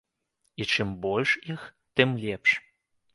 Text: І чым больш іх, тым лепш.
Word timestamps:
І 0.63 0.65
чым 0.77 0.93
больш 1.05 1.33
іх, 1.55 1.65
тым 2.01 2.09
лепш. 2.23 2.49